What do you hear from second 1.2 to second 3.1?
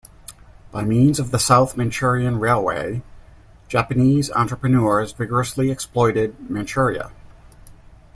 the South Manchurian Railway,